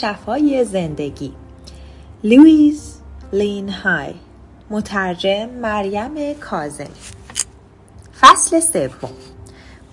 [0.00, 1.32] شفای زندگی.
[2.24, 2.94] لوئیز
[3.32, 4.14] ال هی
[4.70, 6.88] مترجم مریم کاظمی
[8.20, 9.10] فصل سوم.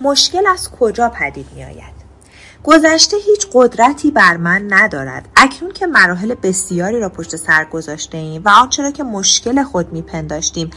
[0.02, 1.98] مشکل از کجا پدید می آید؟
[2.64, 5.30] گذشته هیچ قدرتی بر من ندارد.
[5.38, 9.94] اکنون که مراحل بسیاری را پشت سر گذاشته ایم و آنچه را که مشکل خود
[9.94, 10.70] میپنداشتیم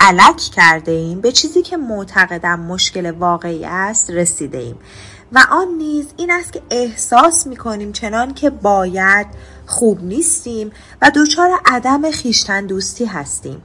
[0.00, 4.76] الک کرده ایم به چیزی که معتقدم مشکل واقعی است رسیده ایم
[5.32, 9.26] و آن نیز این است که احساس می کنیم چنان که باید
[9.66, 13.62] خوب نیستیم و دچار عدم خیشتن دوستی هستیم.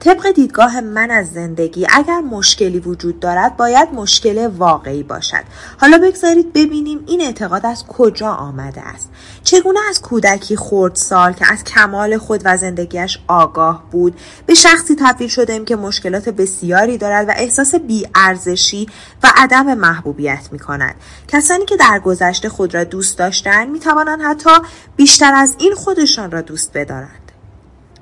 [0.00, 5.44] طبق دیدگاه من از زندگی اگر مشکلی وجود دارد باید مشکل واقعی باشد.
[5.80, 9.10] حالا بگذارید ببینیم این اعتقاد از کجا آمده است.
[9.44, 10.56] چگونه از کودکی
[10.94, 16.28] سال که از کمال خود و زندگیش آگاه بود به شخصی تبدیل شده که مشکلات
[16.28, 18.86] بسیاری دارد و احساس بیارزشی
[19.22, 20.94] و عدم محبوبیت می کند
[21.28, 24.50] کسانی که در گذشته خود را دوست داشتند می توانند حتی
[24.96, 27.23] بیشتر از این خودشان را دوست بدارند.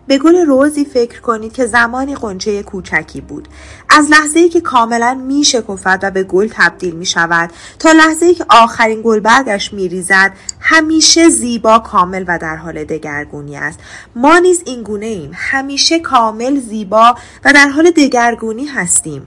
[0.06, 3.48] به گل روزی فکر کنید که زمانی قنچه کوچکی بود.
[3.90, 8.26] از لحظه ای که کاملا می شکفت و به گل تبدیل می شود تا لحظه
[8.26, 13.78] ای که آخرین گل برگش می ریزد همیشه زیبا کامل و در حال دگرگونی است.
[14.16, 15.30] ما نیز این گونه ایم.
[15.34, 19.26] همیشه کامل زیبا و در حال دگرگونی هستیم.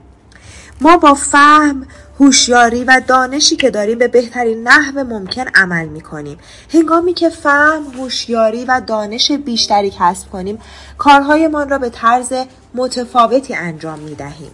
[0.80, 1.86] ما با فهم
[2.20, 6.38] هوشیاری و دانشی که داریم به بهترین نحو ممکن عمل می کنیم
[6.72, 10.58] هنگامی که فهم هوشیاری و دانش بیشتری کسب کنیم
[10.98, 12.32] کارهایمان را به طرز
[12.74, 14.50] متفاوتی انجام می دهیم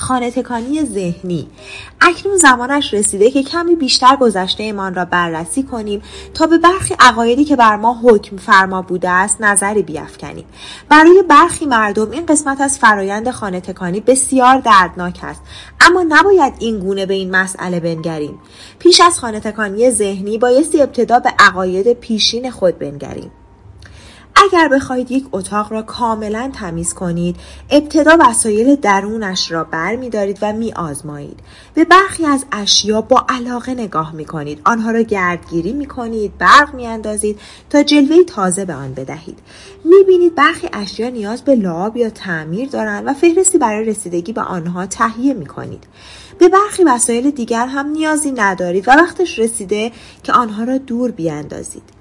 [0.00, 1.48] خانه تکانی ذهنی.
[2.00, 6.02] اکنون زمانش رسیده که کمی بیشتر گذشته ایمان را بررسی کنیم
[6.34, 10.44] تا به برخی عقایدی که بر ما حکم فرما بوده است نظری بیافکنیم.
[10.88, 15.42] برای برخی مردم این قسمت از فرایند خانه تکانی بسیار دردناک است
[15.80, 18.38] اما نباید این گونه به این مسئله بنگریم.
[18.78, 23.30] پیش از خانه تکانی ذهنی بایستی ابتدا به عقاید پیشین خود بنگریم.
[24.36, 27.36] اگر بخواهید یک اتاق را کاملا تمیز کنید
[27.70, 31.40] ابتدا وسایل درونش را بر می دارید و می آزمایید
[31.74, 36.74] به برخی از اشیا با علاقه نگاه می کنید آنها را گردگیری می کنید برق
[36.74, 39.38] می اندازید تا جلوه تازه به آن بدهید.
[39.84, 44.42] می بینید برخی اشیا نیاز به لعاب یا تعمیر دارند و فهرستی برای رسیدگی به
[44.42, 45.84] آنها تهیه می کنید
[46.38, 49.92] به برخی وسایل دیگر هم نیازی ندارید و وقتش رسیده
[50.22, 51.99] که آنها را دور بیاندازید.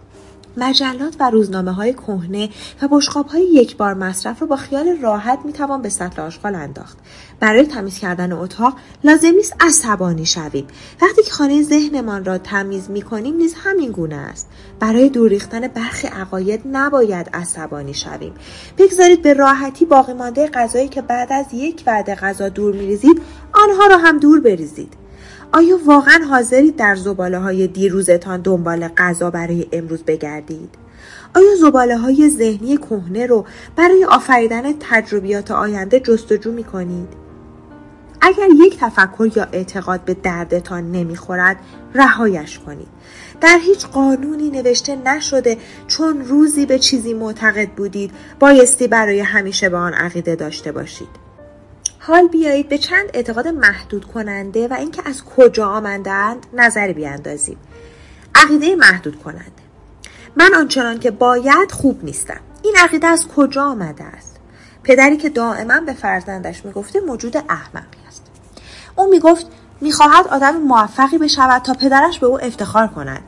[0.60, 2.50] مجلات و روزنامه های کهنه
[2.82, 6.56] و بشقاب های یک بار مصرف را با خیال راحت می توان به سطل آشغال
[6.56, 6.98] انداخت.
[7.40, 10.68] برای تمیز کردن اتاق لازم نیست عصبانی شویم.
[11.02, 14.48] وقتی که خانه ذهنمان را تمیز می کنیم نیز همین گونه است.
[14.80, 18.34] برای دور ریختن برخی عقاید نباید عصبانی شویم.
[18.78, 23.22] بگذارید به راحتی باقی مانده غذایی که بعد از یک وعده غذا دور میریزید
[23.54, 24.99] آنها را هم دور بریزید.
[25.52, 30.70] آیا واقعا حاضرید در زباله های دیروزتان دنبال غذا برای امروز بگردید؟
[31.36, 33.46] آیا زباله های ذهنی کهنه رو
[33.76, 37.08] برای آفریدن تجربیات آینده جستجو می کنید؟
[38.22, 41.58] اگر یک تفکر یا اعتقاد به دردتان نمی‌خورد
[41.94, 42.88] رهایش کنید
[43.42, 49.78] در هیچ قانونی نوشته نشده چون روزی به چیزی معتقد بودید بایستی برای همیشه به
[49.78, 51.29] آن عقیده داشته باشید
[52.10, 57.58] حال بیایید به چند اعتقاد محدود کننده و اینکه از کجا آمدند نظری بیاندازیم.
[58.36, 59.52] عقیده محدود کننده.
[60.36, 62.40] من آنچنان که باید خوب نیستم.
[62.64, 64.36] این عقیده از کجا آمده است؟
[64.84, 68.24] پدری که دائما به فرزندش می‌گفته موجود احمقی است.
[68.96, 69.48] او می‌گفت
[69.82, 73.22] می‌خواهد آدم موفقی بشود تا پدرش به او افتخار کند.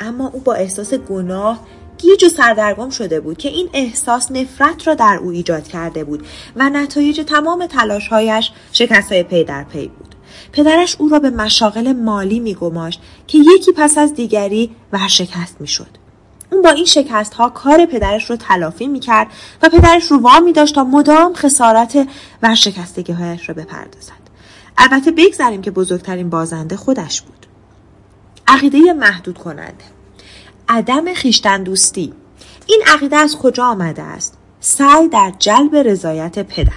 [0.00, 1.66] اما او با احساس گناه
[2.00, 6.26] گیج و سردرگم شده بود که این احساس نفرت را در او ایجاد کرده بود
[6.56, 10.14] و نتایج تمام تلاشهایش شکست های پی در پی بود.
[10.52, 16.00] پدرش او را به مشاغل مالی میگماشت که یکی پس از دیگری ورشکست می‌شد.
[16.52, 19.26] اون با این شکست ها کار پدرش رو تلافی می‌کرد
[19.62, 22.08] و پدرش رو وامی داشت تا مدام خسارت
[22.42, 24.20] ورشکستگی هایش را بپردازد.
[24.78, 27.46] البته بگذاریم که بزرگترین بازنده خودش بود.
[28.48, 29.84] عقیده محدود کننده
[30.72, 32.12] عدم خیشتن دوستی
[32.66, 36.72] این عقیده از کجا آمده است؟ سعی در جلب رضایت پدر.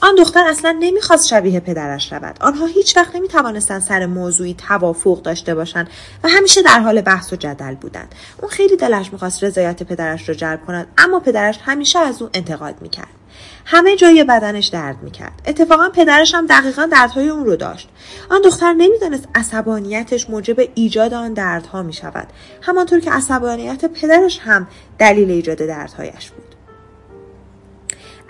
[0.00, 2.36] آن دختر اصلا نمی‌خواست شبیه پدرش رود.
[2.40, 5.90] آنها هیچ وقت نمی توانستند سر موضوعی توافق داشته باشند
[6.24, 8.14] و همیشه در حال بحث و جدل بودند.
[8.40, 12.74] اون خیلی دلش می‌خواست رضایت پدرش را جلب کند اما پدرش همیشه از او انتقاد
[12.82, 13.21] می‌کرد.
[13.64, 15.42] همه جای بدنش درد می‌کرد.
[15.46, 17.88] اتفاقا پدرش هم دقیقا دردهای اون رو داشت.
[18.30, 22.28] آن دختر نمی‌دانست عصبانیتش موجب ایجاد آن دردها می‌شود.
[22.62, 24.66] همانطور که عصبانیت پدرش هم
[24.98, 26.54] دلیل ایجاد دردهایش بود.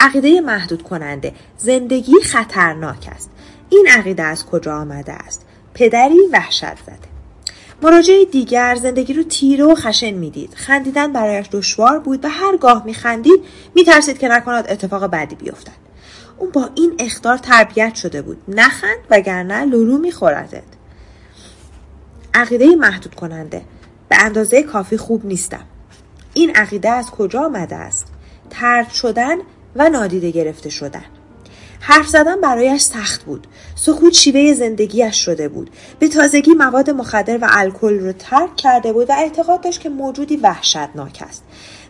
[0.00, 3.30] عقیده محدود کننده زندگی خطرناک است.
[3.68, 7.11] این عقیده از کجا آمده است؟ پدری وحشت زده.
[7.82, 10.54] مراجعه دیگر زندگی رو تیره و خشن می‌دید.
[10.54, 13.44] خندیدن برایش دشوار بود و هرگاه میخندید
[13.74, 15.72] میترسید که نکند اتفاق بعدی بیفتد.
[16.38, 18.42] اون با این اختار تربیت شده بود.
[18.48, 20.62] نخند وگرنه لورو میخوردت.
[22.34, 23.62] عقیده محدود کننده.
[24.08, 25.64] به اندازه کافی خوب نیستم.
[26.34, 28.06] این عقیده از کجا آمده است؟
[28.50, 29.36] ترد شدن
[29.76, 31.04] و نادیده گرفته شدن.
[31.84, 33.46] حرف زدن برایش سخت بود.
[33.74, 35.70] سکوت شیوه زندگیش شده بود.
[35.98, 40.36] به تازگی مواد مخدر و الکل رو ترک کرده بود و اعتقاد داشت که موجودی
[40.36, 41.42] وحشتناک است.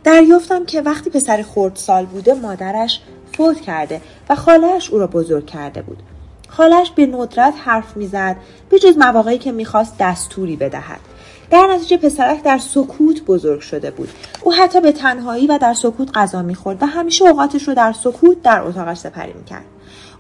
[0.04, 1.44] دریافتم که وقتی پسر
[1.74, 3.00] سال بوده مادرش
[3.36, 6.02] فوت کرده و خالهش او را بزرگ کرده بود.
[6.48, 8.36] خالش به ندرت حرف می‌زد
[8.68, 11.00] به جز مواقعی که می‌خواست دستوری بدهد.
[11.50, 14.08] در نتیجه پسرک در سکوت بزرگ شده بود.
[14.42, 18.42] او حتی به تنهایی و در سکوت غذا می‌خورد و همیشه اوقاتش رو در سکوت
[18.42, 19.64] در اتاقش سپری می‌کرد.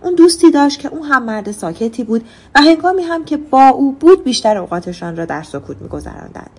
[0.02, 3.92] اون دوستی داشت که او هم مرد ساکتی بود و هنگامی هم که با او
[3.92, 6.50] بود بیشتر اوقاتشان را در سکوت میگذراندند.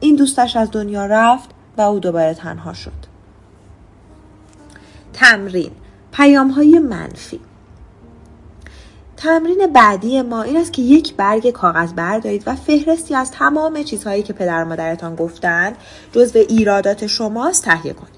[0.00, 3.14] این دوستش از دنیا رفت و او دوباره تنها شد.
[5.12, 5.70] تمرین.
[6.12, 7.40] پیام های منفی.
[9.16, 14.22] تمرین بعدی ما این است که یک برگ کاغذ بردارید و فهرستی از تمام چیزهایی
[14.22, 15.76] که پدر مادرتان گفتند
[16.12, 18.13] جزو ایرادات شماست تهیه کنید.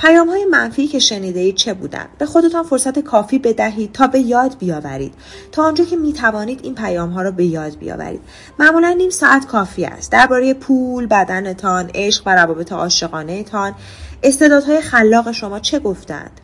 [0.00, 4.20] پیام های منفی که شنیده اید چه بودند؟ به خودتان فرصت کافی بدهید تا به
[4.20, 5.14] یاد بیاورید.
[5.52, 8.20] تا آنجا که می توانید این پیام ها را به یاد بیاورید.
[8.58, 10.12] معمولا نیم ساعت کافی است.
[10.12, 13.74] درباره پول بدنتان عشق و روابط عاشقانه تان
[14.22, 16.40] استعدادهای خلاق شما چه گفتند؟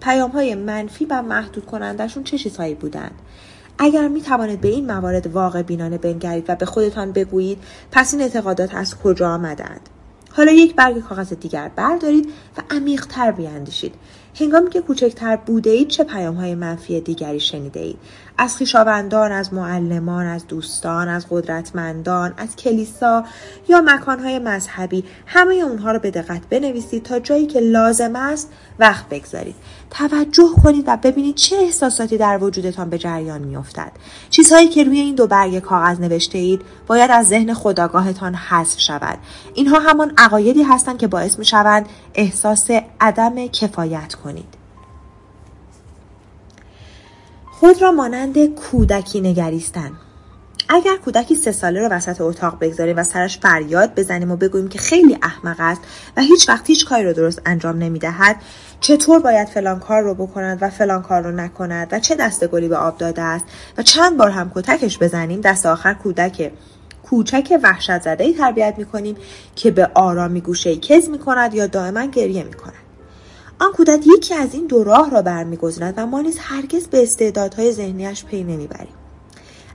[0.00, 3.14] پیام های منفی و محدود کنندشون چه چیزهایی بودند؟
[3.78, 7.58] اگر می توانید به این موارد واقع بینانه بنگرید و به خودتان بگویید
[7.92, 9.88] پس این اعتقادات از کجا آمدند؟
[10.32, 13.94] حالا یک برگ کاغذ دیگر بردارید و عمیقتر بیاندیشید.
[14.40, 17.98] هنگامی که کوچکتر بوده اید چه پیام های منفی دیگری شنیده اید؟
[18.42, 23.24] از خویشاوندان از معلمان از دوستان از قدرتمندان از کلیسا
[23.68, 29.08] یا مکانهای مذهبی همه اونها رو به دقت بنویسید تا جایی که لازم است وقت
[29.08, 29.54] بگذارید.
[29.90, 33.92] توجه کنید و ببینید چه احساساتی در وجودتان به جریان میافتد.
[34.30, 39.18] چیزهایی که روی این دو برگ کاغذ نوشته اید باید از ذهن خداگاهتان حذف شود.
[39.54, 44.61] اینها همان عقایدی هستند که باعث می شوند احساس عدم کفایت کنید.
[47.62, 49.90] خود را مانند کودکی نگریستن
[50.68, 54.78] اگر کودکی سه ساله رو وسط اتاق بگذاریم و سرش فریاد بزنیم و بگوییم که
[54.78, 55.80] خیلی احمق است
[56.16, 58.36] و هیچ وقت هیچ کاری رو درست انجام نمی‌دهد
[58.80, 62.68] چطور باید فلان کار رو بکند و فلان کار رو نکند و چه دست گلی
[62.68, 63.44] به آب داده است
[63.78, 66.52] و چند بار هم کتکش بزنیم دست آخر کودک
[67.02, 69.16] کوچک وحشت زده ای تربیت می کنیم
[69.56, 72.81] که به آرامی گوشه کز می کند یا دائما گریه می کند.
[73.62, 77.72] آن کودک یکی از این دو راه را برمیگزیند و ما نیز هرگز به استعدادهای
[77.72, 78.94] ذهنیش پی نمی‌بریم.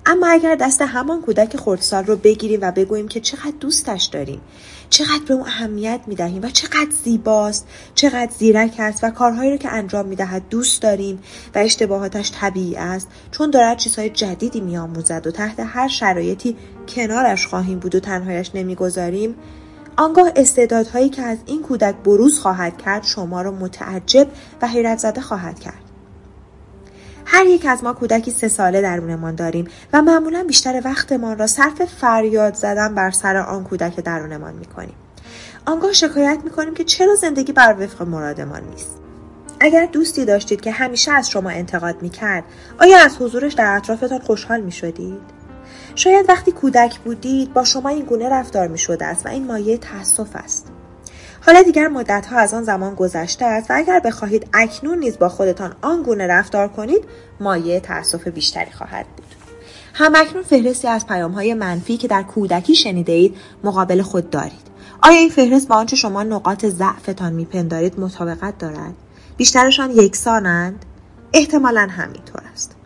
[0.06, 4.42] اما اگر دست همان کودک خردسال رو بگیریم و بگوییم که چقدر دوستش داریم
[4.90, 9.70] چقدر به اون اهمیت می‌دهیم و چقدر زیباست چقدر زیرک است و کارهایی رو که
[9.70, 11.20] انجام می‌دهد دوست داریم
[11.56, 16.56] و اشتباهاتش طبیعی است چون دارد چیزهای جدیدی میآموزد و تحت هر شرایطی
[16.88, 19.36] کنارش خواهیم بود و تنهایش نمی‌گذاریم
[19.98, 24.28] آنگاه استعدادهایی که از این کودک بروز خواهد کرد شما را متعجب
[24.62, 25.84] و حیرت زده خواهد کرد.
[27.26, 31.86] هر یک از ما کودکی سه ساله درونمان داریم و معمولا بیشتر وقتمان را صرف
[31.86, 34.96] فریاد زدن بر سر آن کودک درونمان می‌کنیم.
[35.66, 38.98] آنگاه شکایت می‌کنیم که چرا زندگی بر وفق مرادمان نیست.
[39.60, 42.44] اگر دوستی داشتید که همیشه از شما انتقاد می‌کرد
[42.80, 45.37] آیا از حضورش در اطرافتان خوشحال می‌شدید؟
[45.98, 49.78] شاید وقتی کودک بودید با شما این گونه رفتار می شده است و این مایه
[49.78, 50.68] تاسف است.
[51.46, 55.30] حالا دیگر مدت ها از آن زمان گذشته است و اگر بخواهید اکنون نیز با
[55.30, 57.04] خودتان آن گونه رفتار کنید
[57.40, 59.26] مایه تاسف بیشتری خواهد بود.
[59.94, 64.68] هم اکنون فهرستی از پیام های منفی که در کودکی شنیده اید مقابل خود دارید.
[65.02, 68.94] آیا این فهرست با آنچه شما نقاط ضعفتان میپندارید مطابقت دارد؟
[69.38, 70.86] بیشترشان یکسانند؟
[71.34, 72.77] احتمالا همینطور است.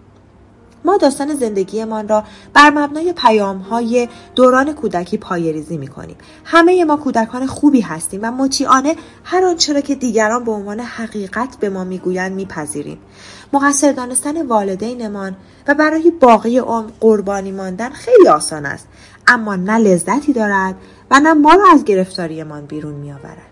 [0.92, 6.16] ما داستان زندگیمان را بر مبنای پیام های دوران کودکی پای ریزی می کنیم.
[6.46, 11.58] همه ما کودکان خوبی هستیم و مطیعانه هر آنچه را که دیگران به عنوان حقیقت
[11.60, 12.98] به ما می‌گویند میپذیریم.
[13.54, 15.36] مقصر دانستن والدینمان
[15.68, 18.88] و برای باقی عمر قربانی ماندن خیلی آسان است
[19.28, 20.76] اما نه لذتی دارد
[21.12, 23.52] و نه ما را از گرفتاریمان بیرون میآورد.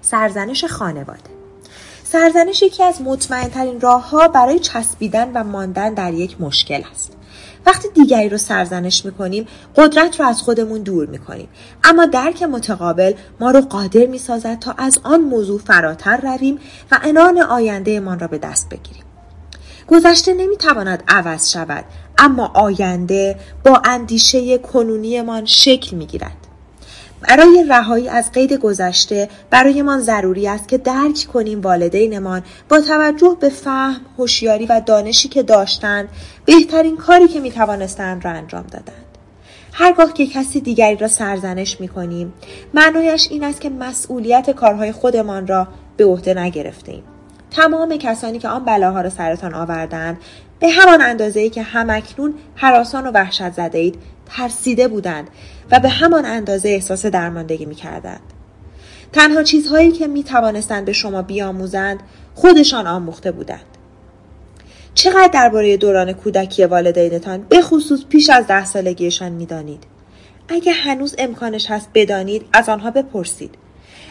[0.00, 1.39] سرزنش خانواده
[2.12, 7.12] سرزنش یکی از مطمئنترین راهها برای چسبیدن و ماندن در یک مشکل است.
[7.66, 11.48] وقتی دیگری رو سرزنش می‌کنیم قدرت رو از خودمون دور می‌کنیم.
[11.84, 16.58] اما درک متقابل ما رو قادر می‌سازد تا از آن موضوع فراتر رویم
[16.90, 19.04] و انان آینده من را به دست بگیریم.
[19.88, 21.84] گذشته نمی‌تواند عوض شود
[22.18, 26.39] اما آینده با اندیشه کنونیمان شکل می‌گیرد.
[27.28, 33.48] برای رهایی از قید گذشته برایمان ضروری است که درک کنیم والدینمان با توجه به
[33.48, 36.08] فهم هوشیاری و دانشی که داشتند
[36.44, 39.04] بهترین کاری که می توانستند را انجام دادند.
[39.72, 42.32] هرگاه که کسی دیگری را سرزنش می کنیم
[42.74, 47.02] معنایش این است که مسئولیت کارهای خودمان را به عهده نگرفتیم
[47.50, 50.18] تمام کسانی که آن بلاها را سرتان آوردند
[50.60, 55.28] به همان اندازه ای که همکنون حراسان و وحشت زده اید ترسیده بودند
[55.70, 58.20] و به همان اندازه احساس درماندگی می کردند.
[59.12, 62.00] تنها چیزهایی که می توانستند به شما بیاموزند
[62.34, 63.64] خودشان آموخته بودند.
[64.94, 69.84] چقدر درباره دوران کودکی والدینتان به خصوص پیش از ده سالگیشان می‌دانید
[70.48, 73.54] اگر هنوز امکانش هست بدانید از آنها بپرسید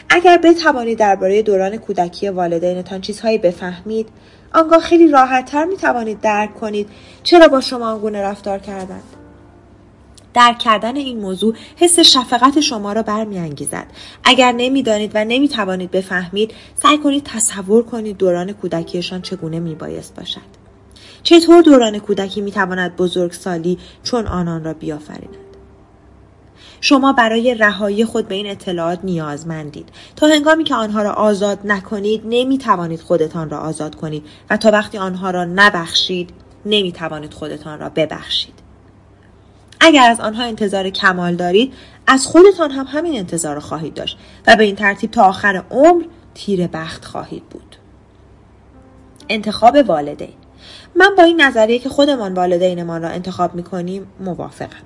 [0.10, 4.10] اگر بتوانید درباره دوران کودکی والدینتان چیزهایی بفهمید
[4.54, 6.90] آنگاه خیلی راحتتر می توانید درک کنید
[7.24, 9.04] چرا با شما آنگونه رفتار کردند.
[10.34, 13.86] درک کردن این موضوع حس شفقت شما را برمیانگیزد.
[14.24, 20.42] اگر نمی‌دانید و نمی‌توانید بفهمید سعی کنید تصور کنید دوران کودکیشان چگونه میبایست باشد.
[21.24, 25.49] چطور دوران کودکی می‌تواند بزرگسالی چون آنان را بیافریند؟
[26.82, 29.90] شما برای رهایی خود به این اطلاعات نیازمندید.
[30.16, 34.72] تا هنگامی که آنها را آزاد نکنید نمی توانید خودتان را آزاد کنید و تا
[34.72, 36.30] وقتی آنها را نبخشید
[36.66, 38.54] نمی توانید خودتان را ببخشید.
[39.80, 41.74] اگر از آنها انتظار کمال دارید
[42.08, 44.18] از خودتان هم همین انتظار را خواهید داشت
[44.48, 47.76] و به این ترتیب تا آخر عمر تیر بخت خواهید بود.
[49.30, 50.34] انتخاب والدین.
[50.96, 54.84] من با این نظریه که خودمان والدینمان را انتخاب می‌کنیم موافقم.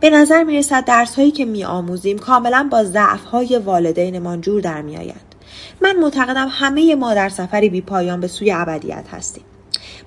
[0.00, 5.26] به نظر می‌رسد درس هایی که میآموزیم کاملا با ضعف های والدینمان جور در میآید.
[5.82, 9.44] من معتقدم همه ما در سفری بی پایان به سوی ابدیت هستیم.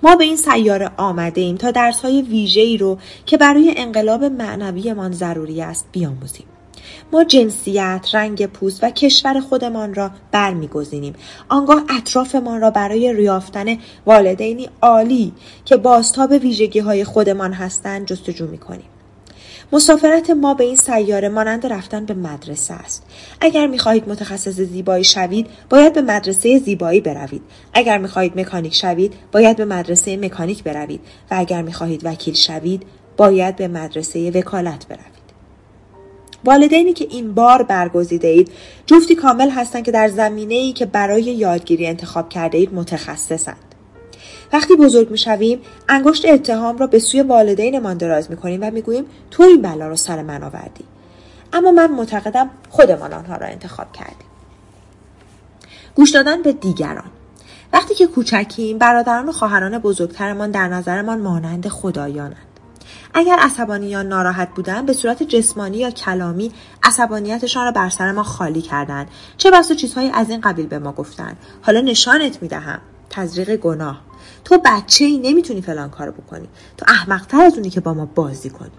[0.04, 4.24] ما به این سیاره آمده ایم تا درس های ویژه ای رو که برای انقلاب
[4.24, 6.46] معنویمان ضروری است بیاموزیم.
[7.12, 11.14] ما جنسیت، رنگ پوست و کشور خودمان را برمیگزینیم.
[11.50, 15.34] آنگاه اطرافمان را برای ریافتن والدینی عالی
[15.66, 18.90] که بازتاب ویژگی های خودمان هستند جستجو می کنیم.
[19.72, 23.06] مسافرت ما به این سیاره مانند رفتن به مدرسه است
[23.42, 27.42] اگر می‌خواهید متخصص زیبایی شوید باید به مدرسه زیبایی بروید
[27.74, 32.84] اگر می‌خواهید مکانیک شوید باید به مدرسه مکانیک بروید و اگر می‌خواهید وکیل شوید
[33.18, 35.19] باید به مدرسه وکالت بروید
[36.46, 38.52] والدینی که این بار برگزیده اید
[38.86, 43.76] جفتی کامل هستند که در زمینه ای که برای یادگیری انتخاب کرده اید متخصصند.
[44.54, 49.62] وقتی بزرگ می‌شویم انگشت اتهام را به سوی والدینمان دراز می‌کنیم و می‌گوییم تو این
[49.62, 50.86] بلا رو سر من آوردی.
[51.54, 54.28] اما من معتقدم خودمان آنها را انتخاب کردیم.
[55.96, 57.12] گوش دادن به دیگران.
[57.74, 62.49] وقتی که کوچکیم برادران و خواهران بزرگترمان در نظرمان مانند خدایانند.
[63.14, 66.52] اگر عصبانی یا ناراحت بودند به صورت جسمانی یا کلامی
[66.84, 69.08] عصبانیتشان را بر سر ما خالی کردند.
[69.38, 71.38] چه بسا چیزهایی از این قبیل به ما گفتند.
[71.62, 72.80] حالا نشانت می‌دهم.
[73.10, 74.02] تزریق گناه.
[74.46, 76.48] تو بچه ای نمی‌تونی فلان کارو بکنی.
[76.78, 78.72] تو احمقتر از اونی که با ما بازی کنی.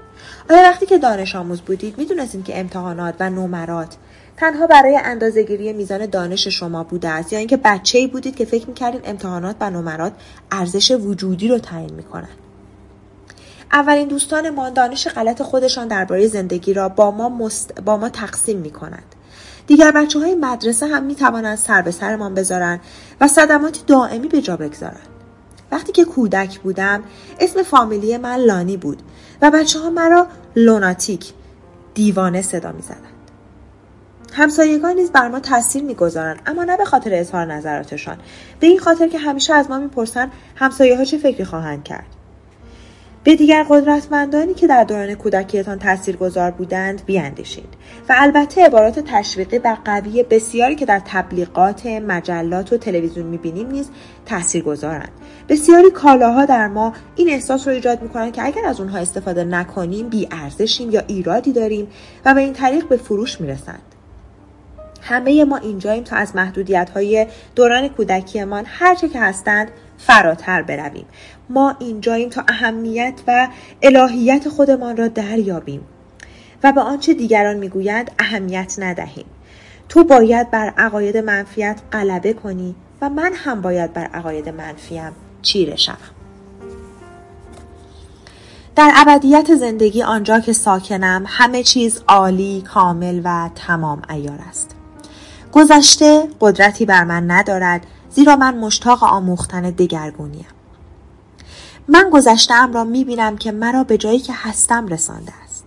[0.50, 3.96] آیا وقتی که دانش آموز بودید می‌دونستید که امتحانات و نمرات
[4.36, 8.66] تنها برای اندازهگیری میزان دانش شما بوده است یا اینکه بچه ای بودید که فکر
[8.66, 10.12] می‌کردید امتحانات و نمرات
[10.50, 12.49] ارزش وجودی رو تعیین می‌کنند
[13.72, 17.80] اولین دوستان ما دانش غلط خودشان درباره زندگی را با ما, مست...
[17.80, 19.14] با ما تقسیم می کنند.
[19.66, 22.80] دیگر بچه های مدرسه هم می توانند سر به سرمان بذارند
[23.20, 25.08] و صدماتی دائمی به جا بگذارند.
[25.72, 27.02] وقتی که کودک بودم
[27.40, 29.02] اسم فامیلی من لانی بود
[29.42, 31.32] و بچه ها مرا لوناتیک
[31.94, 33.04] دیوانه صدا می زدند.
[34.32, 38.16] همسایگان نیز بر ما تاثیر می‌گذارند اما نه به خاطر اظهار نظراتشان
[38.60, 42.06] به این خاطر که همیشه از ما می‌پرسند همسایه ها چه فکری خواهند کرد
[43.24, 47.68] به دیگر قدرتمندانی که در دوران کودکیتان تاثیرگذار بودند بیاندیشید
[48.08, 53.90] و البته عبارات تشویقی و قوی بسیاری که در تبلیغات مجلات و تلویزیون می‌بینیم نیز
[54.26, 55.10] تاثیرگذارند.
[55.48, 60.08] بسیاری کالاها در ما این احساس رو ایجاد می‌کنند که اگر از اونها استفاده نکنیم
[60.08, 61.88] بی ارزشیم یا ایرادی داریم
[62.24, 63.82] و به این طریق به فروش می‌رسند.
[65.02, 69.70] همه ما اینجاییم تا از محدودیت های دوران کودکیمان هرچه که هستند
[70.06, 71.06] فراتر برویم.
[71.48, 73.48] ما اینجاییم تا اهمیت و
[73.82, 75.80] الهیت خودمان را دریابیم.
[76.62, 79.26] و به آنچه دیگران می‌گویند اهمیت ندهیم.
[79.88, 85.76] تو باید بر عقاید منفیت غلبه کنی و من هم باید بر عقاید منفیم چیره
[85.76, 85.96] شوم.
[88.76, 94.76] در ابدیت زندگی آنجا که ساکنم همه چیز عالی، کامل و تمام ایار است.
[95.52, 100.46] گذشته قدرتی بر من ندارد زیرا من مشتاق آموختن دگرگونیم.
[101.88, 105.64] من گذشتم را می بینم که مرا به جایی که هستم رسانده است.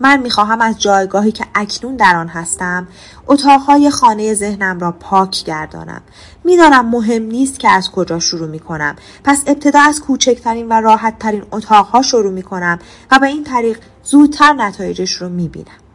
[0.00, 2.88] من می خواهم از جایگاهی که اکنون در آن هستم
[3.26, 6.00] اتاقهای خانه ذهنم را پاک گردانم
[6.44, 11.18] می‌دانم مهم نیست که از کجا شروع می کنم پس ابتدا از کوچکترین و راحت
[11.18, 12.78] ترین اتاقها شروع می کنم
[13.10, 15.85] و به این طریق زودتر نتایجش رو می بینم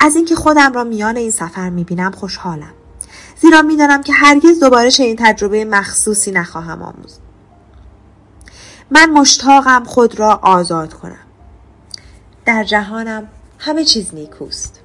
[0.00, 2.72] از اینکه خودم را میان این سفر می بینم خوشحالم.
[3.40, 7.18] زیرا می‌دانم که هرگز دوباره چنین تجربه مخصوصی نخواهم آموزد
[8.90, 11.24] من مشتاقم خود را آزاد کنم.
[12.44, 14.80] در جهانم همه چیز نیکوست.